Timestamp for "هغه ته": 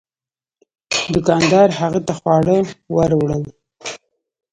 1.79-2.13